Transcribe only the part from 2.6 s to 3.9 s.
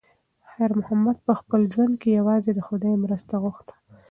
خدای مرسته غوښته.